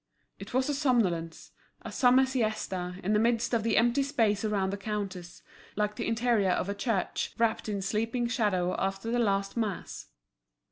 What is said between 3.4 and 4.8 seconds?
of the empty space around the